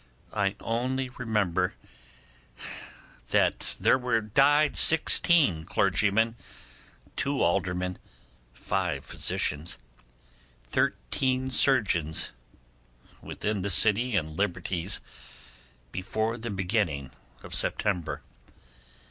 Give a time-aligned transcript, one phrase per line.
[0.33, 1.75] I only remember
[3.29, 6.37] that there died sixteen clergymen,
[7.15, 7.99] two aldermen,
[8.51, 9.77] five physicians,
[10.65, 12.31] thirteen surgeons,
[13.21, 15.01] within the city and liberties
[15.91, 17.11] before the beginning
[17.43, 18.23] of September.